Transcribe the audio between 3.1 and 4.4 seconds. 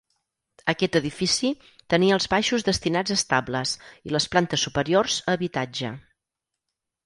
a estables i les